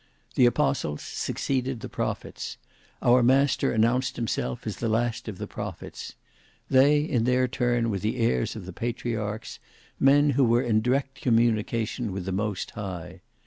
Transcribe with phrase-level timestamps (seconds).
[0.33, 2.57] The apostles succeeded the prophets.
[3.03, 6.15] Our Master announced himself as the last of the prophets.
[6.71, 9.59] They in their turn were the heirs of the patriarchs:
[9.99, 13.21] men who were in direct communication with the Most High.